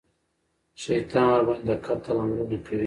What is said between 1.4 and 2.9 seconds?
ورباندې د قتل امرونه کوي.